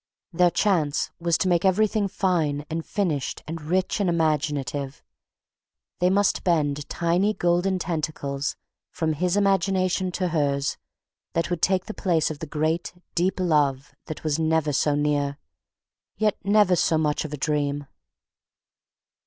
[0.33, 5.03] Their chance was to make everything fine and finished and rich and imaginative;
[5.99, 8.55] they must bend tiny golden tentacles
[8.89, 10.77] from his imagination to hers,
[11.33, 15.37] that would take the place of the great, deep love that was never so near,
[16.17, 17.85] yet never so much of a dream.